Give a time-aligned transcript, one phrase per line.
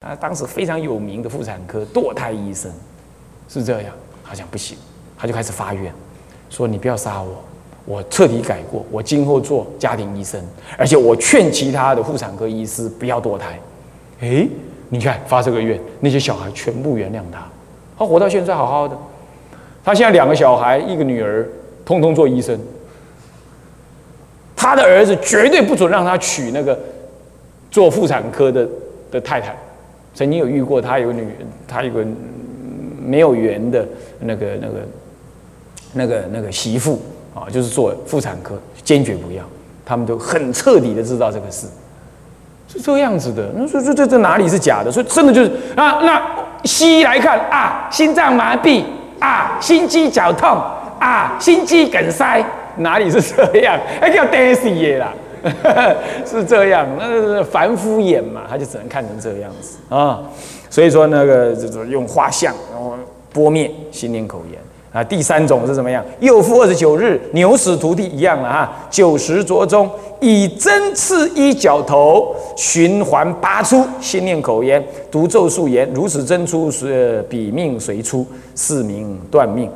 [0.00, 2.72] 啊，当时非常有名的妇产科堕胎医生，
[3.50, 3.92] 是这样。
[4.24, 4.78] 他讲不行，
[5.14, 5.92] 他就开始发愿，
[6.48, 7.44] 说你不要杀我，
[7.84, 10.42] 我彻底改过，我今后做家庭医生，
[10.78, 13.60] 而且我劝其他的妇产科医师不要堕胎。
[14.20, 14.48] 诶，
[14.88, 17.46] 你看发这个愿，那些小孩全部原谅他，
[17.98, 18.96] 他活到现在好好的。
[19.84, 21.46] 他现在两个小孩，一个女儿，
[21.84, 22.58] 通通做医生。
[24.56, 26.78] 他的儿子绝对不准让他娶那个
[27.70, 28.66] 做妇产科的
[29.10, 29.54] 的太太。
[30.14, 31.28] 曾经有遇过，他有女，
[31.66, 32.04] 他有个
[33.00, 33.86] 没有缘的
[34.20, 34.74] 那个、那个、
[35.94, 37.00] 那个、那个媳妇
[37.34, 39.42] 啊，就是做妇产科，坚决不要。
[39.84, 41.66] 他们都很彻底的知道这个事，
[42.68, 43.50] 是这样子的。
[43.56, 44.92] 那说这这这哪里是假的？
[44.92, 46.22] 所以真的就是啊，那
[46.64, 48.84] 西医来看啊，心脏麻痹
[49.18, 50.48] 啊，心肌绞痛
[51.00, 52.44] 啊，心肌梗塞，
[52.76, 53.76] 哪里是这样？
[54.00, 55.12] 还叫 Daisy 啦。
[56.26, 60.22] 是这样，那是凡夫眼嘛，他就只能看成这样子啊。
[60.68, 62.94] 所以说那个就是用画像，然后
[63.32, 64.60] 拨灭心念口言
[64.92, 65.02] 啊。
[65.02, 66.04] 第三种是怎么样？
[66.20, 68.72] 又复二十九日，牛死徒弟一样了哈。
[68.90, 79.68] 九时着中，以针刺一脚头，循环拔出，心念口言，读咒术言：如此针出，是彼命随出，是名断命。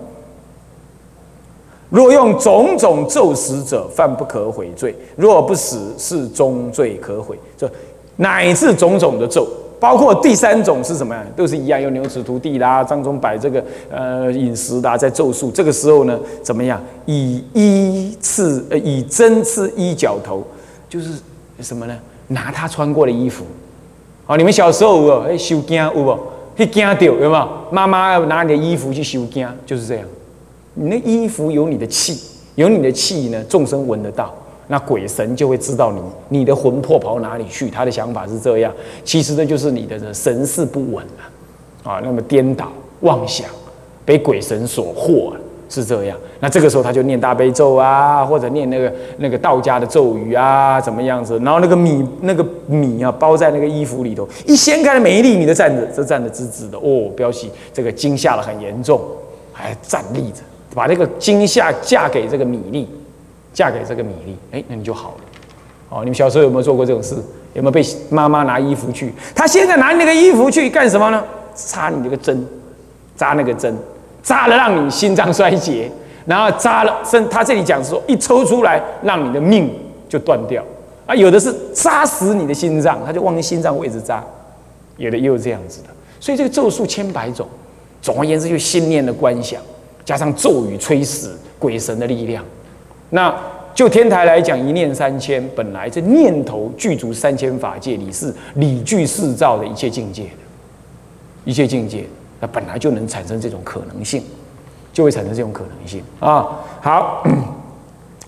[1.95, 7.39] 若用种种咒死者，犯不可悔罪；若不死，是终罪可悔。
[7.56, 7.70] 这
[8.17, 9.47] 乃至种种的咒，
[9.78, 11.25] 包括第三种是什么呀？
[11.36, 15.53] 都是一样，用牛齿涂地啦，张中摆这个呃饮食啦，在咒术。
[15.53, 16.83] 这个时候呢，怎么样？
[17.06, 20.42] 以衣刺呃，以针刺衣脚头，
[20.89, 21.12] 就是
[21.61, 21.97] 什么呢？
[22.27, 23.45] 拿他穿过的衣服。
[24.27, 26.19] 哦，你们小时候有哎修惊有不？
[26.56, 27.48] 去惊掉有没有？
[27.70, 30.05] 妈妈要拿你的衣服去修惊，就是这样。
[30.75, 32.20] 你那衣服有你的气，
[32.56, 34.34] 有你的气呢，众生闻得到，
[34.69, 36.00] 那鬼神就会知道你
[36.41, 37.70] 你的魂魄跑哪里去。
[37.70, 38.72] 他的想法是这样，
[39.05, 43.47] 其实这就是你的神识不稳了，啊，那么颠倒妄想，
[44.05, 45.33] 被鬼神所惑，
[45.69, 46.19] 是这样。
[46.41, 51.39] 那这个时候他就念大悲咒啊，或者念那个那个道家的咒语啊，怎么样子？
[51.39, 59.01] 然后那个米那个米啊，包在那个衣服里头，一掀开每一粒米都站着，都站得直直的哦，表示这个惊吓了很严重，
[59.52, 60.42] 还站立着。
[60.74, 62.89] 把这个惊吓嫁给这个米粒，
[63.52, 65.24] 嫁给这个米粒，哎，那你就好了。
[65.89, 67.14] 哦，你们小时候有没有做过这种事？
[67.52, 67.80] 有没有被
[68.11, 69.12] 妈妈拿衣服去？
[69.33, 71.23] 他现在拿那个衣服去干什么呢？
[71.55, 72.45] 插你这个针，
[73.14, 73.73] 扎那个针，
[74.24, 75.89] 扎了让你心脏衰竭，
[76.27, 79.70] 然后扎了，甚他这里讲说一抽出来，让你的命
[80.08, 80.64] 就断掉。
[81.06, 84.24] 啊，有的是扎死你的心脏，他就往你心脏位置扎，
[84.96, 85.89] 有的也有这样子的。
[86.18, 87.46] 所以这个咒术千百种，
[88.02, 89.61] 总而言之，就心念的观想。
[90.05, 92.45] 加上咒语催死鬼神的力量，
[93.11, 93.35] 那
[93.75, 100.31] 就天台来讲，一念三千，本来这念头具足三千法界你是理具四照的一切境界的，
[101.45, 102.05] 一切境界，
[102.41, 104.23] 那本来就能产生这种可能性，
[104.92, 106.48] 就会产生这种可能性啊。
[106.81, 107.25] 好，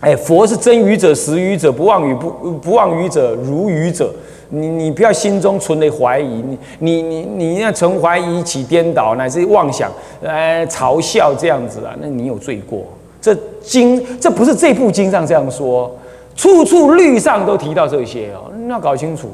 [0.01, 4.13] 哎，佛是真愚者、实愚者、不妄语不不妄语者、如愚者。
[4.51, 9.91] 你你不要心中存的怀疑，你你你你要存怀疑起颠倒，乃至妄想，
[10.23, 12.85] 呃，嘲笑这样子啊，那你有罪过。
[13.21, 15.91] 这经这不是这部经上这样说，
[16.37, 19.29] 处处律上都提到这些哦，你要搞清楚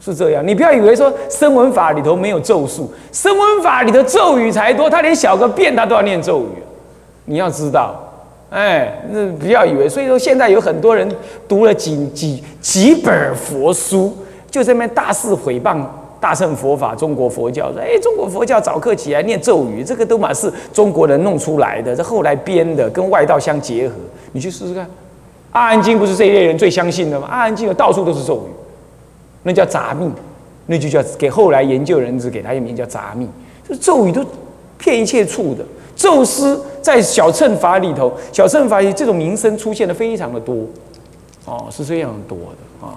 [0.00, 0.46] 是这样。
[0.46, 6.62] 你不要以为说声闻法里头没有咒术，声闻法里的咒语才多，他连小个便他都要念咒语。
[7.26, 7.94] 你要知道，
[8.48, 9.86] 哎，那不要以为。
[9.86, 11.06] 所以说现在有很多人
[11.46, 14.16] 读了几几几本佛书。
[14.56, 15.84] 就这边大肆诽谤
[16.18, 23.94] 大乘佛法、中国佛教，说：“哎，中国佛教早课起来念咒语，这个都嘛是中国人弄出来的，这后来编的，跟外道相结合。
[24.32, 24.82] 你去试试看，
[25.52, 27.26] 《阿含经》不是这一类人最相信的吗？
[27.30, 28.50] 《阿含经》到处都是咒语，
[29.42, 30.10] 那叫杂密，
[30.64, 33.28] 那就叫给后来研究人士给他一名叫杂密。
[33.68, 34.24] 这咒语都
[34.78, 35.62] 骗一切处的，
[35.94, 40.64] 咒师在小乘法里头，小乘法里这种名声出现的非常的多，
[41.44, 42.96] 哦，是这样多的啊。”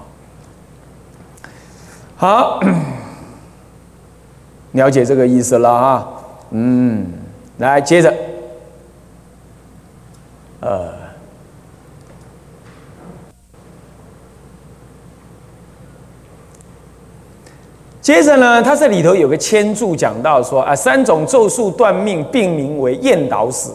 [2.19, 2.59] 好，
[4.74, 6.05] 了解这个意思了啊。
[6.49, 7.14] 嗯，
[7.59, 8.14] 来接着，
[10.59, 10.91] 呃，
[18.02, 23.73] 接着呢，它这里头有个签注讲到说啊，三种咒术断命，并名为厌导死，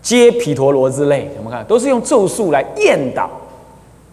[0.00, 1.28] 皆毗陀罗之类。
[1.36, 3.28] 我们看，都是用咒术来厌导，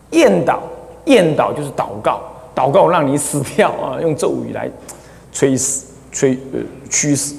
[0.09, 0.59] 厌导，
[1.05, 2.19] 厌导就是祷告。
[2.57, 4.01] 祷告让你死掉啊！
[4.01, 4.67] 用咒语来
[5.31, 6.59] 催死、催呃
[6.89, 7.35] 驱死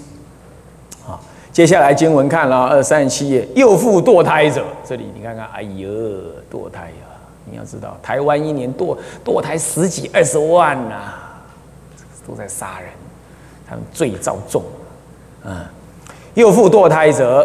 [1.04, 1.18] 啊！
[1.50, 5.88] 接下来经文看了二三十七页，又复堕胎者，这里你看看，哎呦，
[6.48, 7.18] 堕胎呀！
[7.50, 11.14] 你要知道，台湾一年堕堕胎十几二十万呐，
[12.24, 12.88] 都在杀人，
[13.68, 14.62] 他们罪造重，
[15.44, 15.56] 嗯，
[16.34, 17.44] 又复堕胎者，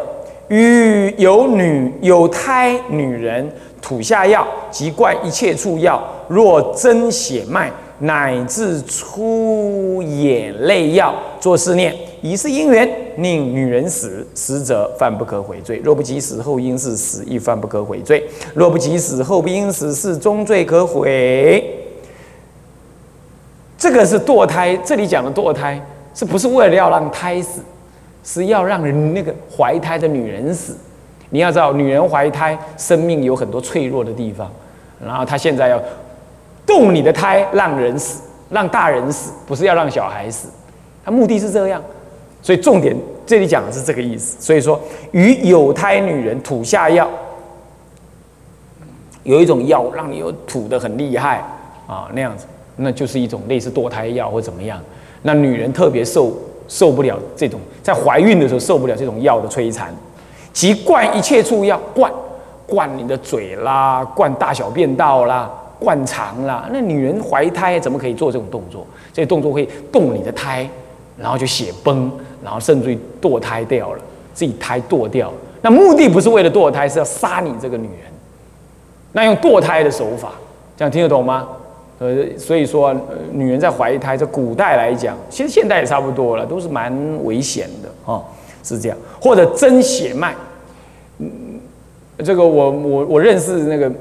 [0.50, 7.72] 与有女有胎女人吐下药及灌一切处药，若真血脉。
[8.00, 18.22] 乃至出眼泪药，做试念：以是因缘，令女人死，死者犯不可悔罪；若不及死，后因是死，亦犯不可悔罪；
[18.54, 21.64] 若不及死，后不因死，是终罪可悔。
[23.78, 25.82] 这个是堕胎，这里讲的堕胎，
[26.14, 27.62] 是不是为了要让胎死？
[28.22, 30.76] 是要让人那个怀胎的女人死。
[31.30, 34.52] 你要知道，女人怀胎，生命有很多脆弱的地方，
[35.02, 35.82] 然后她现在要。
[36.66, 40.48] 动你的胎，让人死，让大人死，不是要让小孩死，
[41.04, 41.82] 他目的是这样，
[42.42, 42.96] 所以重点
[43.26, 44.38] 这里讲的是这个意思。
[44.40, 44.80] 所以说，
[45.12, 47.10] 与有胎女人吐下药，
[49.24, 51.44] 有一种药让你有吐的很厉害
[51.88, 52.46] 啊，那样子，
[52.78, 54.80] 那就是一种类似堕胎药或怎么样。
[55.22, 56.34] 那女人特别受
[56.68, 59.94] 受不了这种，在怀孕的时候受不了这种药的摧残，
[60.52, 62.12] 即灌一切处药，灌
[62.68, 65.50] 灌你的嘴啦，灌大小便道啦。
[65.84, 68.88] 灌肠啦，那女人怀胎怎么可以做这种动作？
[69.12, 70.68] 这动作会动你的胎，
[71.18, 72.10] 然后就血崩，
[72.42, 74.00] 然后甚至于堕胎掉了，
[74.34, 75.32] 自己胎堕掉。
[75.62, 78.12] 那目的不是为了堕胎，是要杀你这个女人。
[79.12, 80.32] 那用堕胎的手法，
[80.78, 81.48] 这样听得懂吗？
[82.00, 82.96] 呃，所以说，
[83.32, 86.92] 女人在怀胎，在古代来讲，其实现代也差不多了，都是蛮
[87.24, 88.24] 危险的哦，
[88.64, 88.98] 是这样。
[89.22, 90.34] 或者真血脉，
[91.20, 91.30] 嗯，
[92.26, 93.92] 这个我我我认识那个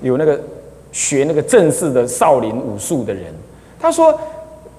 [0.00, 0.40] 有那个。
[0.92, 3.24] 学那个正式的少林武术的人，
[3.80, 4.16] 他说：“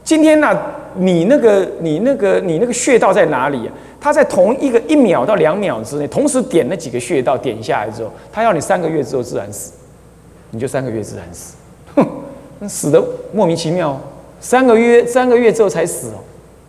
[0.06, 0.56] 今天呢，
[0.96, 3.70] 你那个、你那个、你那个穴道在哪里？
[4.00, 9.72] 他在同一个一秒到两秒之内，同时点那几个穴道，点下来之后，他要你三个月之后自然死，
[10.52, 11.56] 你就三个月自然死，
[11.96, 14.00] 哼，死的莫名其妙，
[14.40, 16.22] 三个月三个月之后才死哦，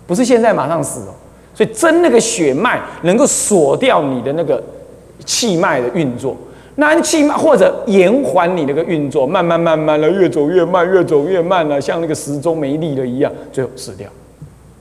[0.06, 1.12] 不是现在马上死哦，
[1.54, 4.62] 所以针那个血脉能够锁掉你的那个
[5.26, 6.34] 气脉的运作。”
[6.76, 14.08] 那气脉或者延缓你那个运作，慢慢慢慢的越走越慢，越走越慢了，像那个时钟没力了一样，最后死掉。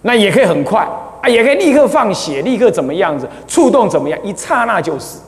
[0.02, 0.88] 那也可以很快
[1.22, 5.20] 啊，也可以立刻放血，立刻怎么样子，触动怎么样，一刹那就死。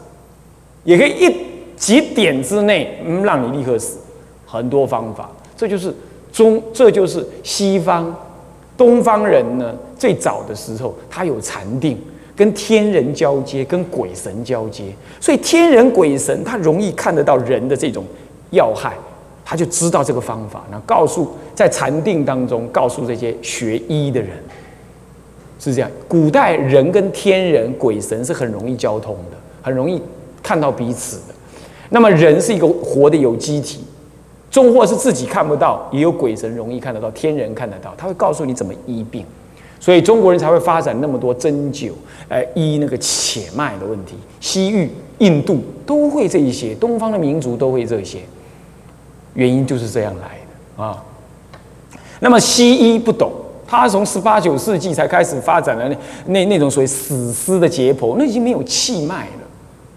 [0.83, 1.35] 也可以一
[1.77, 3.99] 几点之内，嗯，让你立刻死。
[4.45, 5.93] 很多方法，这就是
[6.31, 8.15] 中，这就是西方，
[8.75, 11.97] 东方人呢最早的时候，他有禅定。
[12.35, 14.83] 跟天人交接，跟鬼神交接，
[15.21, 18.03] 所以天人鬼神他容易看得到人的这种
[18.51, 18.93] 要害，
[19.45, 24.31] 他就知道这个方法，那告诉在禅定当中告诉这些学医的人，
[25.59, 25.89] 是这样。
[26.07, 30.01] 古代人跟天人鬼神是很容易交通的，很容易
[30.43, 31.33] 看到彼此的。
[31.89, 33.85] 那么人是一个活的有机体，
[34.51, 39.25] 终或是自己看不到，也有鬼神容易看得到，天人看得到，他会告诉你怎么医病。
[39.85, 41.91] 所以中国人才会发展那么多针灸，
[42.27, 44.15] 呃，医那个血脉的问题。
[44.39, 44.89] 西域、
[45.19, 48.17] 印度都会这一些，东方的民族都会这些，
[49.35, 50.39] 原因就是这样来
[50.77, 51.03] 的啊。
[52.19, 53.31] 那么西医不懂，
[53.67, 55.95] 他从十八九世纪才开始发展了那
[56.25, 59.43] 那那种所谓死尸的解剖，那已经没有气脉了，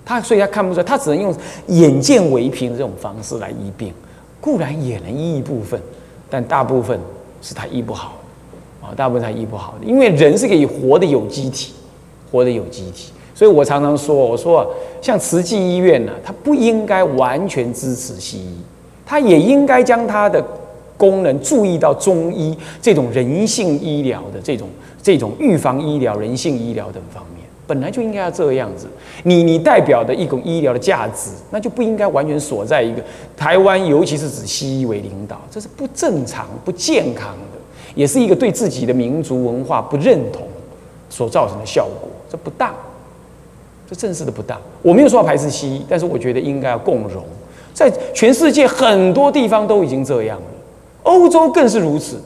[0.05, 1.35] 他所以他看不出来，他只能用
[1.69, 3.95] 眼见为凭的这种方式来医病，
[4.39, 5.81] 固然也能医一部分，
[6.29, 7.01] 但大部分
[7.41, 8.17] 是他医不好。
[8.95, 11.73] 大部分他医不好的，因为人是个活的有机体，
[12.31, 14.69] 活的有机体，所以我常常说，我说
[15.01, 18.57] 像慈济医院呢，它不应该完全支持西医，
[19.07, 20.45] 它也应该将它的
[20.97, 24.69] 功能注意到中医这种人性医疗的这种
[25.03, 28.87] 这种预防医疗、人性医疗等方面，本来就应该要这个样子。
[29.23, 33.03] 你你代表的一种医疗的价值，那就不应该完全锁在一个
[33.37, 37.58] 台湾，尤其是指西医为领导，这是不正常、不健康的。
[37.99, 40.47] 也是一个对自己的民族文化不认同
[41.11, 42.73] 所造成的效果，这不当，
[43.91, 44.57] 这正式的不当。
[44.83, 47.25] 我没有说要排斥西医，但是我觉得应该要共荣。
[47.75, 50.47] 在全世界很多地方都已经这样了，
[51.03, 52.23] 欧洲更是如此。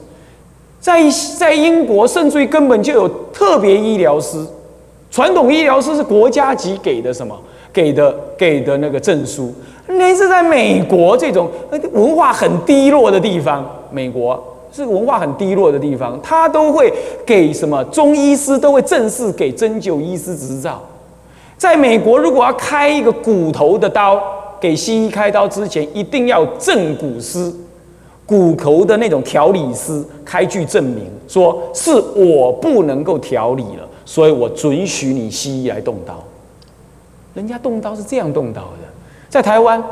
[0.79, 1.03] 在
[1.39, 4.47] 在英国，甚至于根本就有特别医疗师，
[5.11, 7.35] 传统医疗师是国家级给的什么
[7.73, 9.51] 给的给的那个证书。
[9.87, 11.51] 那是在美国这种
[11.93, 14.51] 文化很低落的地方，美国。
[14.73, 16.93] 是文化很低落的地方，他都会
[17.27, 20.83] 给什么中医师都会正式给针灸医师执照。
[21.59, 24.21] 在美国，如果要开一个骨头的刀，
[24.59, 27.53] 给西医开刀之前，一定要正骨师、
[28.25, 36.15] 骨头的那种调理师开具证明，说是我不能够调理了，所以我准许你西医来动刀。
[37.35, 38.89] 人家动刀是这样动刀的，
[39.29, 39.83] 在台湾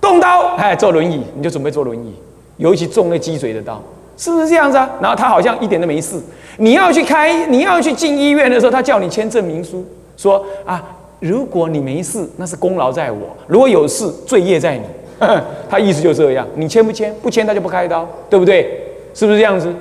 [0.00, 2.14] 动刀，哎，坐轮椅你就准备坐轮椅，
[2.56, 3.80] 尤其中那脊椎的刀。
[4.16, 4.90] 是不是这样子啊？
[5.00, 6.20] 然后他好像一点都没事。
[6.58, 9.84] 你要去开，你要去进医院的时候，他叫你签证明书，
[10.16, 10.82] 说啊，
[11.20, 14.84] 如果你没事，那是功劳在我；如果有事，罪业在你。
[15.68, 17.14] 他意思就这样，你签不签？
[17.22, 18.82] 不签他就不开刀，对不对？
[19.14, 19.74] 是不是这样子？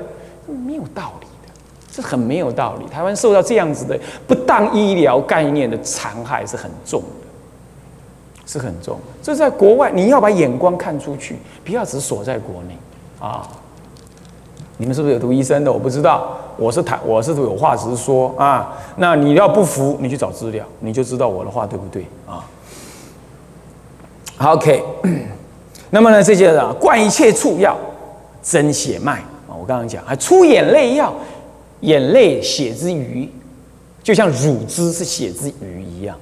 [0.48, 1.54] 没有道理的，
[1.92, 2.86] 这很没有道理。
[2.88, 7.08] 台湾受到这样子的不当医疗概念的残害是很重的，
[8.46, 8.98] 是很重。
[9.22, 12.78] 这在国外，你要把眼光看出去，不要只锁在国内
[13.20, 13.46] 啊。
[14.78, 15.72] 你们是不是有读医生的？
[15.72, 18.78] 我不知道，我是谈，我是有话直说啊。
[18.98, 22.44] 那你要不服，你去找资料，你就知道我的话对不对啊
[24.38, 24.84] ？OK，
[25.92, 27.78] 那么呢，这些啊，灌一切处药，
[28.42, 29.14] 增血脉
[29.48, 29.56] 啊。
[29.58, 31.14] 我刚刚讲，还出眼泪药，
[31.80, 33.30] 眼泪血之余，
[34.04, 36.18] 就像乳汁是血之余一样。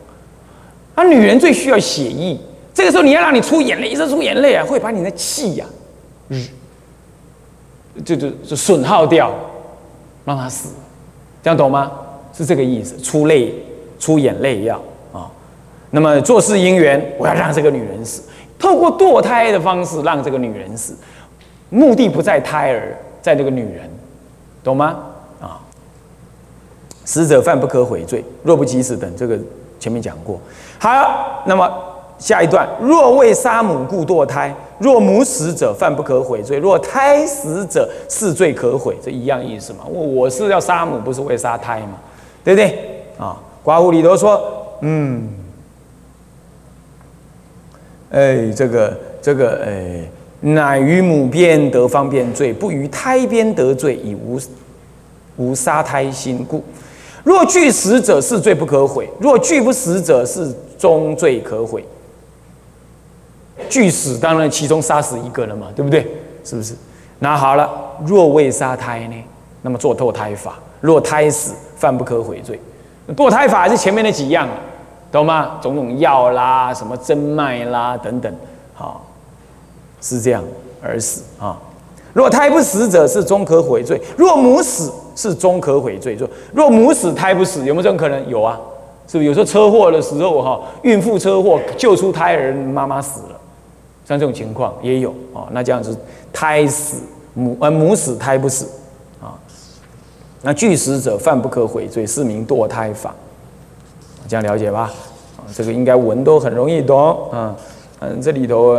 [0.94, 2.40] 啊，女人最需要血液，
[2.72, 5.66] 这个时候你要让你出眼泪，一直出眼泪啊，会把你的气呀，
[6.28, 6.46] 日。
[8.04, 9.32] 就就就损耗掉，
[10.26, 10.70] 让他死，
[11.44, 11.92] 这样懂吗？
[12.34, 12.98] 是这个意思。
[13.00, 13.54] 出泪、
[14.00, 14.82] 出眼泪药
[15.12, 15.30] 啊。
[15.92, 18.24] 那么做事因缘，我要让这个女人死，
[18.58, 20.96] 透过堕胎的方式让这个女人死，
[21.70, 23.90] 目的不在胎儿，在这个女人，
[24.64, 24.98] 懂吗？
[25.40, 25.62] 啊。
[27.06, 29.38] 死者犯不可悔罪，若不及时等，这个
[29.80, 30.40] 前面讲过。
[30.80, 31.72] 好，那么。
[32.24, 39.80] 下一段，若为杀母故堕胎，若母死者犯不可悔罪；若胎死者是罪可悔，这一样意思嘛？
[39.86, 42.00] 我我是要杀母，不是为杀胎嘛？
[42.42, 43.04] 对不对？
[43.18, 44.42] 啊，寡妇里头说，
[44.80, 45.28] 嗯，
[48.12, 54.40] 哎，这个这个，哎，乃于母边得方便罪，不于胎边得罪，以无
[55.36, 56.64] 无杀胎心故。
[57.26, 61.84] 若具死者是罪不可悔，若具不死者是终罪可悔。
[63.70, 66.08] 拒死，当然其中杀死一个了嘛，对不对？
[66.44, 66.76] 是不是？
[67.20, 67.70] 那好了，
[68.06, 69.16] 若未杀胎呢？
[69.62, 72.60] 那么做堕胎法，若胎死，犯不可悔罪。
[73.16, 74.48] 堕胎法还是前面那几样，
[75.12, 75.58] 懂吗？
[75.62, 78.34] 种种药啦，什么真脉啦等等，
[78.74, 79.06] 好，
[80.02, 80.44] 是这样
[80.82, 81.58] 而死啊。
[82.12, 86.16] 若胎不死者是终可悔罪，若母死是终可悔罪。
[86.16, 88.30] 若若母死胎不死，有没有这种可能？
[88.30, 88.60] 有啊，
[89.08, 89.26] 是不是？
[89.26, 93.40] 有时候车祸的时候哈，孕妇车祸救出胎儿，妈妈死了。
[94.06, 95.98] 像这种情况也有哦，那这样子
[96.32, 96.98] 胎死
[97.34, 98.68] 母呃母死胎不死
[99.22, 99.40] 啊，
[100.42, 103.16] 那拒死者犯不可悔罪，是名堕胎法，
[104.28, 104.92] 这样了解吧？
[105.38, 107.56] 啊，这个应该文都很容易懂啊。
[108.02, 108.76] 嗯，这里头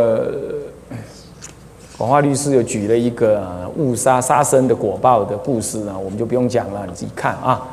[1.97, 3.43] 广化律师又举了一个
[3.77, 7.67] 误杀杀生的果报的故事呢，我们就不用讲了，你自己看啊。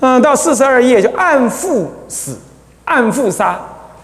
[0.00, 2.36] 嗯，到四十二页就暗腹死，
[2.86, 3.60] 暗腹杀，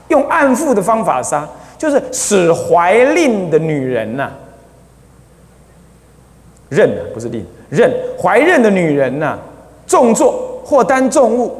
[0.08, 1.48] 用暗腹的方法杀。
[1.78, 4.30] 就是使怀令的女人呐，
[6.70, 7.90] 妊啊不是令，妊
[8.20, 9.38] 怀孕的女人呐，
[9.86, 11.56] 重坐或担重物，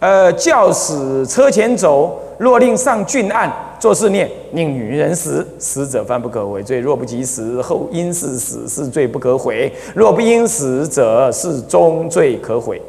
[0.00, 12.82] 呃，教使车前走，若令上郡案，做事念，令女人死，死者犯不可悔罪；若不及时，后因是死，是罪不可悔；若不因死者，是终罪可悔。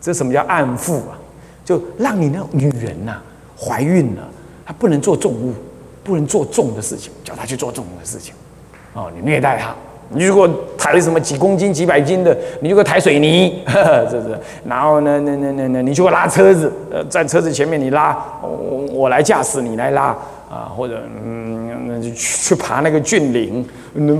[0.00, 1.18] 这什么叫暗妇啊？
[1.64, 3.20] 就让你那女人呐
[3.56, 4.22] 怀孕了，
[4.66, 5.52] 她不能做重物。
[6.02, 8.34] 不能做重的事情，叫他去做重的事情，
[8.92, 9.74] 哦，你虐待他。
[10.14, 13.62] 你如果抬什么几公斤、几百斤的，你如果抬水泥，
[14.10, 14.38] 是不是？
[14.66, 20.14] 然后呢，那那那那，你就拉车子，呃，在车子前面你拉，我我来驾驶，你来拉
[20.50, 23.66] 啊，或者嗯，那就去去爬那个峻岭，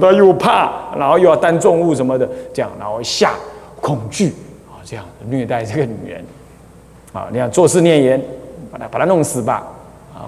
[0.01, 3.33] 他又怕，然后又要担重物什么的，这样，然后吓
[3.79, 4.29] 恐惧
[4.71, 6.25] 啊，这样虐待这个女人
[7.13, 8.23] 啊，你看做事念言，
[8.71, 9.67] 把他把他弄死吧。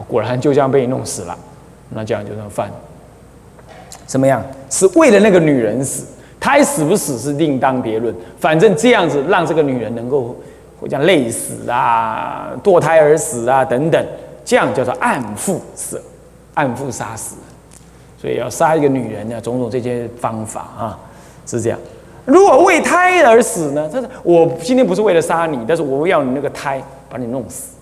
[0.09, 1.37] 果然就这样被你弄死了，
[1.91, 2.71] 那这样就算犯。
[4.07, 4.45] 怎么样？
[4.69, 6.05] 是为了那个女人死，
[6.39, 8.15] 胎死不死是另当别论。
[8.39, 10.37] 反正这样子让这个女人能够，
[10.81, 14.07] 或叫累死啊、堕胎而死啊等等，
[14.45, 16.03] 这样叫做暗腹死，
[16.55, 17.37] 暗腹杀死。
[18.21, 20.99] 所以要杀一个女人呢，种种这些方法啊，
[21.47, 21.79] 是这样。
[22.25, 23.89] 如果为胎而死呢？
[23.93, 27.74] 他说我今天不是为了杀你，但是我要你那个胎把你弄死。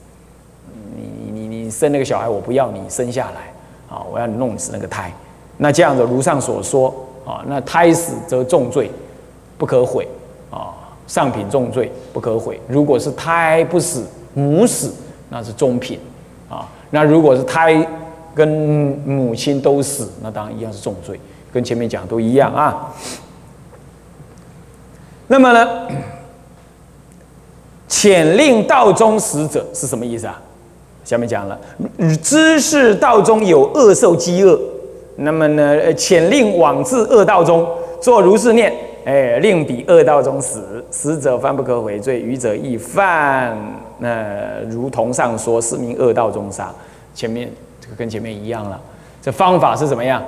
[1.73, 5.12] 生那个小孩，我不要你生下来，啊，我要你弄死那个胎。
[5.57, 6.95] 那这样子，如上所说，
[7.26, 8.91] 啊，那胎死则重罪，
[9.59, 10.07] 不可悔，
[10.50, 10.75] 啊，
[11.07, 12.61] 上品重罪不可悔。
[12.69, 14.93] 如果是胎不死，母死，
[15.29, 15.99] 那是中品，
[16.49, 17.87] 啊，那如果是胎
[18.35, 18.49] 跟
[19.07, 21.21] 母亲都死，那当然一样是重罪，
[21.52, 22.93] 跟前面讲都一样啊。
[25.29, 25.88] 那么呢，
[27.88, 30.41] 遣令道中死者是什么意思啊？
[31.05, 31.59] 下面讲了，
[32.23, 34.59] 知是道中有恶受饥饿，
[35.17, 37.67] 那么呢，遣令往至恶道中，
[38.01, 38.73] 做如是念，
[39.05, 43.57] 哎，令彼恶道中死，死者犯不可悔罪，愚者亦犯。
[43.99, 46.73] 那如同上说，是名恶道中杀。
[47.15, 48.81] 前面这个跟前面一样了。
[49.21, 50.23] 这方法是怎么样？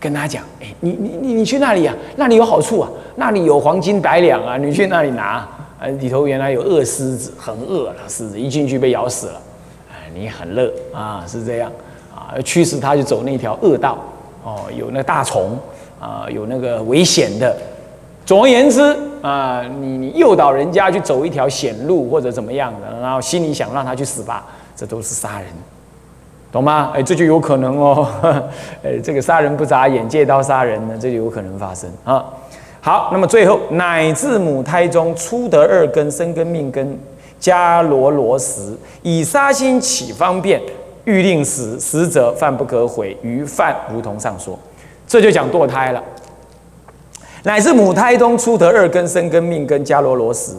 [0.00, 1.94] 跟他讲，哎，你你你你去那里啊？
[2.16, 5.46] 那里有好处啊，那里有黄金百两啊，你去那里拿。
[5.80, 9.40] 呃，里头原来有恶狮子，很饿了，狮子一进去被咬死了。
[10.14, 11.70] 你很乐啊，是这样
[12.14, 13.98] 啊，驱使他去走那条恶道。
[14.44, 15.58] 哦，有那大虫
[16.00, 17.54] 啊，有那个危险的。
[18.24, 24.46] 总而言之啊，你你诱导人家去走一条险路或者怎么样的，然后心里想让他去死吧，
[24.76, 25.48] 这都是杀人，
[26.52, 26.92] 懂吗？
[26.94, 28.08] 哎，这就有可能哦。
[28.84, 32.24] 哎，这个杀人不眨眼，借刀杀人呢，这就有可能发生啊。
[32.80, 36.98] 好，那么最后乃至母胎中初得二根生根命根
[37.40, 40.60] 迦罗罗时，以杀心起方便，
[41.04, 44.58] 欲令死，死者犯不可悔，于犯如同上说，
[45.06, 46.02] 这就讲堕胎了。
[47.44, 50.52] 乃至母胎中出得二根生根命根迦罗罗时，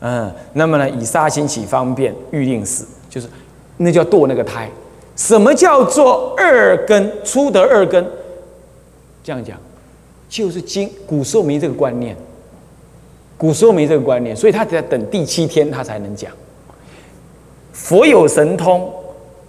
[0.00, 3.28] 嗯，那么呢，以杀心起方便，欲令死，就是
[3.78, 4.70] 那叫堕那个胎。
[5.16, 8.06] 什么叫做二根出得二根？
[9.22, 9.58] 这样讲，
[10.30, 12.16] 就是今古时候没这个观念，
[13.40, 16.30] 古时候没这个观念，所以他得等第七天他才能讲。
[17.72, 18.92] 佛有神通，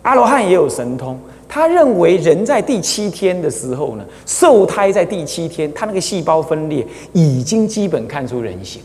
[0.03, 1.19] 阿罗汉也有神通。
[1.49, 8.81] 他认为人在第七天的时候呢，受胎在第七天，他那个细胞分裂已经基本看出人形，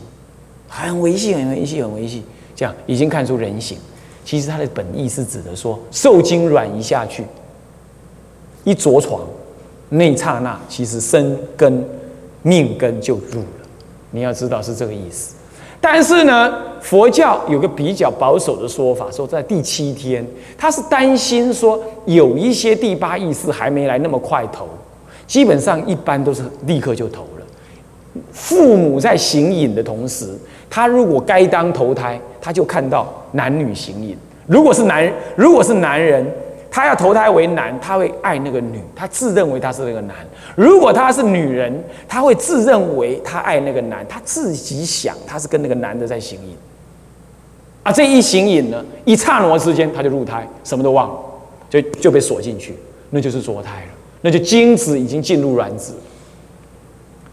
[0.67, 2.21] 很维系，很维系，很维系，
[2.53, 3.77] 这样已经看出人形。
[4.25, 7.23] 其实他的本意是指的说，受精卵一下去，
[8.65, 9.21] 一着床，
[9.87, 11.81] 那刹那其实生根
[12.41, 13.41] 命根就入。
[14.11, 15.35] 你要知道是这个意思。
[15.79, 20.25] 但是呢，佛教有个比较保守的说法，说在第七天，
[20.57, 24.67] 他是担心说有一些第八意识还没来那么快投，
[25.27, 28.21] 基本上一般都是立刻就投了。
[28.31, 30.35] 父母在行影的同时，
[30.69, 34.17] 他如果该当投胎，他就看到男女行影。
[34.47, 36.25] 如果是男，如果是男人。
[36.77, 40.15] 他要投胎为男，他会爱那个女，他自认为他是那个男。
[40.55, 46.55] 如果他是女人，他会自认为他爱那个男，他自己想他是跟那个男的在行淫。
[47.81, 51.15] 啊，这一行淫呢，一刹那之间他就入胎，什么都忘了，
[51.67, 52.75] 就就被锁进去，
[53.09, 55.95] 那就是堕胎了，那就精子已经进入卵子。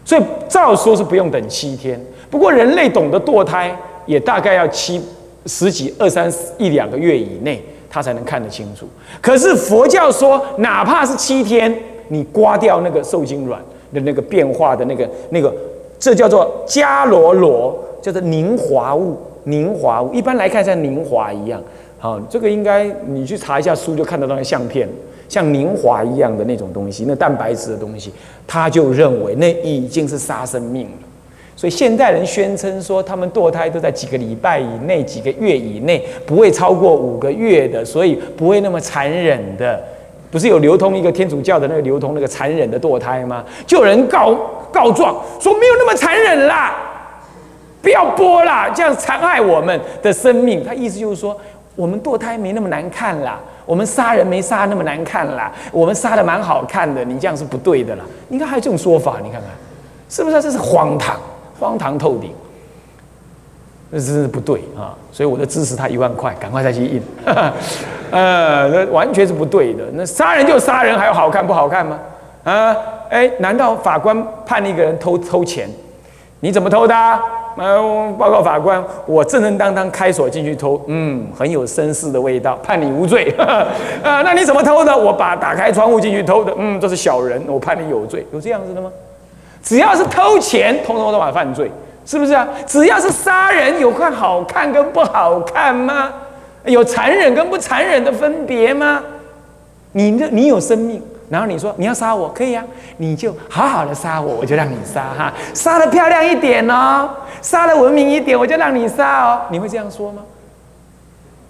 [0.03, 3.77] 所以照说是不用等七天，不过人类懂得堕胎，
[4.07, 4.99] 也大概要七
[5.45, 7.63] 十几二三一两个月以内。
[7.95, 8.85] 他才能看得清楚。
[9.21, 11.73] 可是佛教说，哪怕是七天，
[12.09, 13.57] 你刮掉那个受精卵
[13.93, 15.53] 的那个变化的那个那个，
[15.97, 19.15] 这叫做迦罗罗，叫做凝华物。
[19.45, 21.61] 凝华物一般来看像凝华一样。
[21.97, 24.89] 好，这个应该你去查一下书就看得到那相片，
[25.29, 28.11] 像凝华一样的那种东西，那蛋白质的东西，
[28.45, 31.04] 他就认为那已经是杀生命了。
[31.55, 39.81] 所以现代人宣称说，他们堕胎都在几个礼拜以内、几个月以内，不会超过五个月的，所以不会那么残忍的。
[40.31, 43.45] 不是有流通一个天主教的那个流通那个残忍的堕胎吗？
[43.65, 44.35] 就有人告
[44.69, 46.75] 告状说没有那么残忍啦，
[47.81, 50.61] 不要播啦，这样残害我们的生命。
[50.61, 51.37] 他意思就是说，
[51.77, 58.03] 我们堕胎没那么难看啦，我们杀人没杀那么难看啦，我们杀的蛮好看的，你这样是不对的啦。
[58.27, 59.49] 你看还有这种说法，你看看
[60.09, 60.41] 是不是？
[60.41, 61.17] 这是荒唐。
[61.59, 62.31] 荒唐透顶，
[63.89, 64.93] 那真是不对啊！
[65.11, 67.01] 所以我就支持他一万块，赶快再去印。
[68.11, 69.83] 呃，那完全是不对的。
[69.93, 71.99] 那杀人就杀人，还有好看不好看吗？
[72.43, 72.75] 啊，
[73.09, 75.69] 哎，难道法官判一个人偷偷钱？
[76.41, 76.95] 你怎么偷的？
[77.57, 83.33] 呃，报告法官，我正正当当开锁进去偷，嗯，很有绅士的味道，判你无罪。
[83.37, 83.65] 呃，
[84.23, 84.95] 那你怎么偷的？
[84.95, 88.25] 我把打开窗户进去偷的，嗯，这是小人，我判你有罪。
[88.33, 88.91] 有这样子的吗？
[89.65, 91.69] 只要是偷钱，通通都把犯罪，
[92.05, 92.47] 是不是啊？
[92.67, 96.13] 只要是杀人，有看好看跟不好看吗？
[96.65, 99.01] 有残忍跟不残忍的分别吗？
[99.91, 102.63] 你这你有生命，然后你说你要杀我，可以啊，
[102.97, 107.09] 你就好好的杀我，我就让你杀哈，杀的漂亮一点哦，
[107.41, 109.41] 杀的文明一点，我就让你杀哦。
[109.49, 110.21] 你会这样说吗？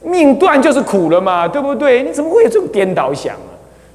[0.02, 2.04] 命断就是苦了嘛，对不对？
[2.04, 3.36] 你怎么会有这种颠倒想？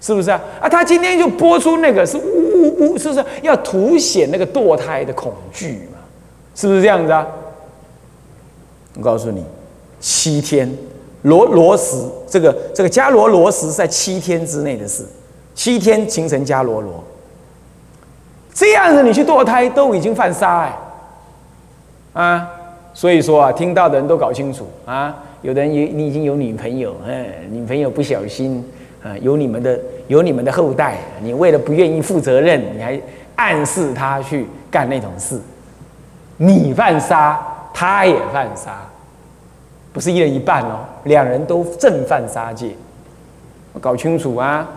[0.00, 0.40] 是不是啊？
[0.60, 5.98] 啊，他今天就播出那个是呜呜呜，是不是要凸显那个堕胎的恐惧嘛？
[6.54, 7.26] 是不是这样子啊？
[8.96, 9.44] 我告诉你，
[10.00, 10.74] 七天
[11.22, 15.04] 罗罗时，这个这个迦罗罗时在七天之内的事，
[15.54, 17.04] 七天形成迦罗罗，
[18.54, 20.78] 这样子你去堕胎都已经犯杀哎，
[22.14, 22.50] 啊，
[22.94, 28.64] 所以说啊，听到的人都搞清楚啊，有的人有你已经有女朋友，哎，女朋友不小心。
[29.02, 33.00] 啊，有你们的，有你们的后代，你为了不愿意负责任，你还
[33.36, 35.40] 暗示他去干那种事。
[36.36, 37.40] 你犯杀，
[37.72, 38.82] 他也犯杀，
[39.92, 42.70] 不是一人一半哦，两人都正犯杀戒，
[43.80, 44.68] 搞清楚啊！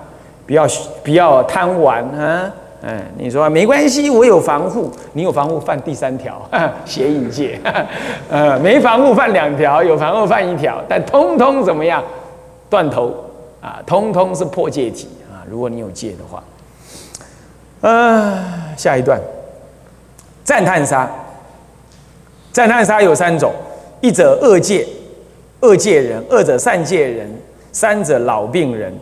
[0.46, 0.68] 不要
[1.04, 2.52] 不要贪玩啊！
[2.82, 6.42] 嗯，你说没关系，我有防护，你有防护犯第三条
[6.84, 7.58] 邪淫戒，
[8.30, 12.04] 呃，没防护犯两条，有防护犯一条，但通通怎么样？
[12.70, 13.23] 断头
[13.64, 15.40] 啊，通通是破戒体啊！
[15.50, 16.44] 如果你有戒的话，
[17.80, 18.44] 呃，
[18.76, 19.18] 下一段
[20.44, 21.10] 赞叹杀。
[22.52, 23.54] 赞叹杀有三种：
[24.02, 24.86] 一者恶戒，
[25.62, 27.26] 恶戒人；二者善戒人；
[27.72, 28.94] 三者老病人。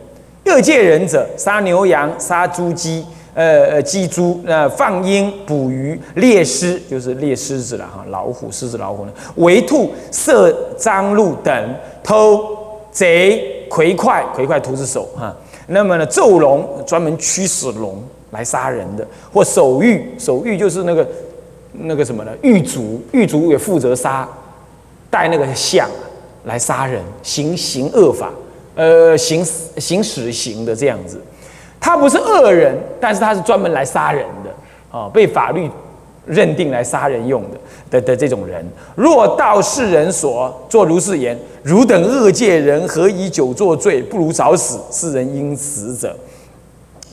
[0.46, 12.56] 恶戒人者，杀牛羊，杀猪鸡，呃呃鸡猪，呃放鹰捕鱼，猎狮就是猎狮子了哈，老虎、狮子、老虎呢，围兔、射张鹿等，偷
[12.90, 15.34] 贼魁快，魁快徒是手哈。
[15.66, 21.08] 那么呢，咒龙专门驱使龙来杀人的，或守狱，守狱就是那个。
[21.74, 22.30] 那个什么呢？
[22.42, 24.28] 狱卒，狱卒也负责杀，
[25.08, 25.88] 带那个象
[26.44, 28.30] 来杀人，行行恶法，
[28.74, 29.42] 呃，行
[29.78, 31.18] 行死刑的这样子。
[31.80, 35.66] 他不是恶人，但是他是专门来杀人的啊，被法律
[36.26, 37.58] 认定来杀人用的
[37.90, 38.64] 的的这种人。
[38.94, 44.02] 若道世人所作如是言，汝等恶界人何以久作罪？
[44.02, 44.78] 不如早死。
[44.90, 46.16] 世人应死者。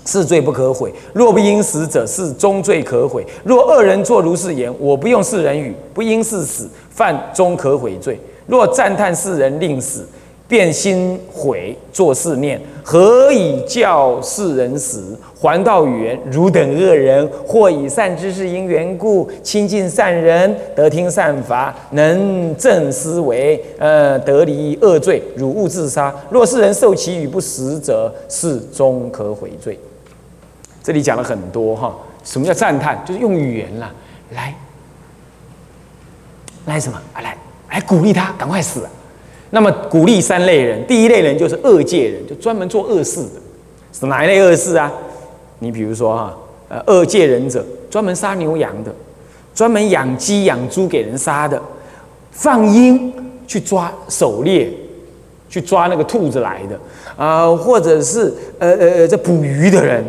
[0.06, 3.24] 是罪不可悔，若不因死者，是终罪可悔。
[3.43, 8.19] 若恶人作如是言，我不用世人语，不因是死，犯终可悔罪。
[8.48, 10.08] 若赞叹世人令死，
[10.49, 15.15] 便心悔作四念，何以教世人死？
[15.39, 26.13] 还道语言：汝等恶人，或以善知识因缘故，亲近善人，得听善法，能正思维，呃，得离恶罪，汝勿自杀。
[26.31, 29.79] 若世人受其语不死者，是终可悔罪。
[30.81, 32.99] 这里讲了很多哈，什么叫赞叹？
[33.05, 33.93] 就是用语言啦，
[34.31, 34.55] 来，
[36.65, 37.21] 来什么啊？
[37.21, 37.38] 来，
[37.69, 38.81] 来鼓励他赶快死。
[39.51, 43.41] 那么鼓励三类人，第一类人就是恶界人，就专门做恶事的。
[43.91, 44.91] 是哪一类恶事啊？
[45.59, 48.93] 你比如说哈，呃，恶界人者专门杀牛羊的，
[49.53, 51.62] 专门养鸡养猪给人杀的，
[52.31, 53.12] 放鹰
[53.47, 54.71] 去抓狩猎，
[55.49, 56.79] 去抓那个兔子来的
[57.17, 60.03] 啊，或者是呃呃呃，这捕鱼的人。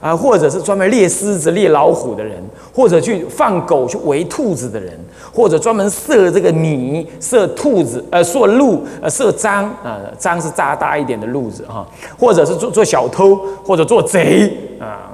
[0.00, 2.42] 啊，或者是专门猎狮子、猎老虎的人，
[2.74, 4.98] 或者去放狗去围兔子的人，
[5.34, 11.86] 或者专门射这个拟、射兔子、呃，射鹿、呃，射獐啊，獐是扎大一点的鹿子哈，
[12.18, 15.10] 或者是做做小偷，或者做贼啊，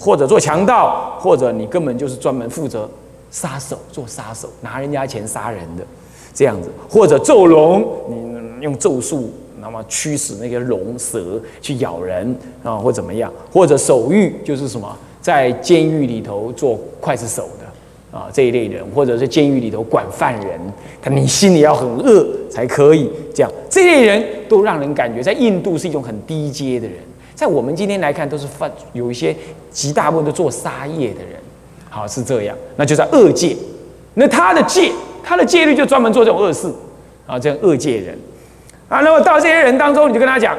[0.00, 2.88] 或者做强盗，或者你根本就是专门负责
[3.30, 5.84] 杀手，做杀手拿人家钱杀人的
[6.32, 9.32] 这样子，或者咒龙，你用咒术。
[9.60, 13.32] 那么驱使那个龙蛇去咬人啊，或怎么样？
[13.52, 20.58] 或者手狱就是什么，在监狱里头做刽子手的啊这一类人，或者是监狱里头管犯人，
[21.00, 23.52] 他你心里要很恶才可以这样。
[23.68, 26.96] 这类人都让人感觉在印度是一种很低阶的人，
[27.34, 29.36] 在我们今天来看都是犯有一些
[29.70, 31.38] 极大部分都做杀业的人，
[31.88, 33.56] 好是这样，那就在恶界。
[34.14, 34.90] 那他的戒，
[35.22, 36.68] 他的戒律就专门做这种恶事
[37.26, 38.18] 啊，这样恶界人。
[38.90, 40.56] 啊，那么到这些人当中，你就跟他讲：“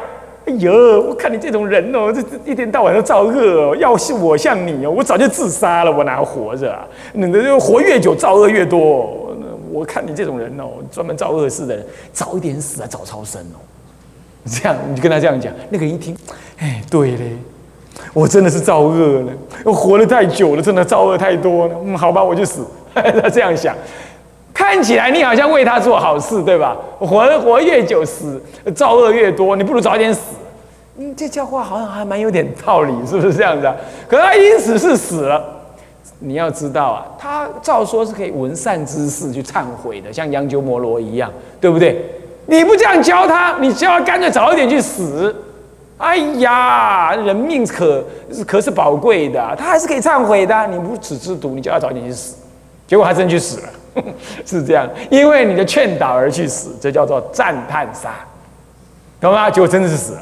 [0.48, 3.76] 哎呦，我看你这种人哦，这这一天到晚都造恶哦。
[3.78, 6.88] 要是我像你哦，我早就自杀了，我哪活着啊？
[7.12, 9.36] 你的活越久，造恶越多。
[9.70, 13.60] 我看你这种人哦，专门造恶事的人，早一点死啊，早超生哦。
[14.46, 16.16] 这样你就跟他这样讲，那个人一听，
[16.58, 17.36] 哎，对嘞，
[18.14, 19.34] 我真的是造恶了，
[19.66, 21.76] 我活得太久了，真的造恶太多了。
[21.84, 22.66] 嗯，好吧，我就死。
[22.96, 23.76] 他这样想。”
[24.62, 26.78] 看起来你好像为他做好事，对吧？
[27.00, 28.40] 活活越久死，
[28.76, 30.36] 造恶越多，你不如早点死。
[31.00, 33.76] 嗯，这叫话好像还蛮有点道理，是不是这样子啊？
[34.08, 35.44] 可他因此是死了。
[36.20, 42.00] 你要知道啊，他照说是可以闻善之事去忏悔的，像杨鸠摩罗一样，对不对？
[42.46, 45.36] 你不这样教他，你教他干脆早一点去死。
[45.98, 48.04] 哎呀，人命可
[48.46, 50.68] 可是宝贵的，他还是可以忏悔的。
[50.68, 52.36] 你无耻之徒，你叫他早点去死，
[52.86, 53.70] 结果他真去死了。
[54.46, 58.12] 是这样，因为你的劝导而去死，这叫做赞叹杀，
[59.20, 59.50] 懂吗？
[59.50, 60.22] 结果真的是死了。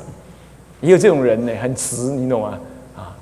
[0.82, 2.58] 也有这种人呢，很慈，你懂吗？
[2.98, 3.14] 啊，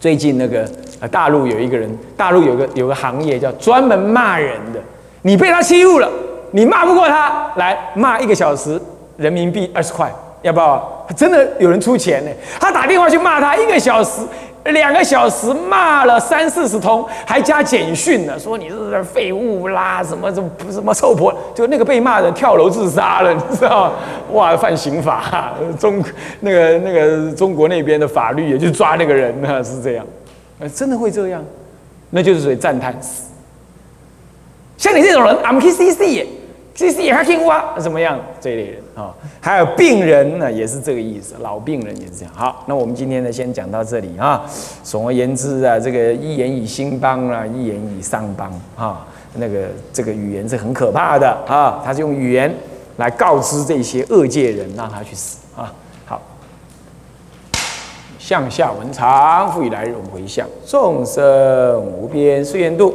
[0.00, 0.62] 最近那个
[1.00, 4.80] 啊，大陆有一个人，大陆有个有个行业叫专门骂人的，
[5.22, 6.10] 你被他欺负了，
[6.50, 8.80] 你骂不过他，来骂一个小时，
[9.16, 11.06] 人民币二十块，要不要？
[11.14, 14.22] 真的有人出钱呢，他打电话去骂他一个小时。
[14.72, 23.92] 两个小时骂了三四十通，还加简讯呢，说你是废物啦，什么什么什么臭婆，就那个被骂的跳楼自杀了， 你知道？
[24.32, 26.02] 哇，犯刑法，中
[26.40, 30.06] 那个那个中国那边的法律也就抓那个人呢，是这样。
[30.58, 31.44] 呃，真的会这样，
[32.10, 33.24] 那就是属于赞叹死。
[34.76, 36.26] 像你这种人，I'm K C C
[36.84, 38.18] 耶，C C 也还听哇，怎么样？
[38.40, 42.32] 这一类人啊，还有病人呢，也是这个意思，老病人也是这样。
[42.34, 44.44] 好，那我们今天呢，先讲到这里啊。
[44.82, 52.54] 总而言之啊，这个一言以兴邦啊，一言以丧邦啊，那个这个语言是很可怕的啊，他是用语言
[52.96, 55.72] 来告知这些恶界人，让他去死啊。
[56.04, 56.20] 好，
[58.18, 62.94] 向下文长，复以来日我们回向，众生无边誓愿度。